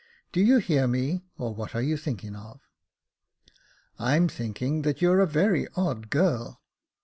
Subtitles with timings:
[0.31, 2.59] Do you hear me— or what are you thinking of?""
[3.99, 6.59] I'm thinking that you're a very odd girl."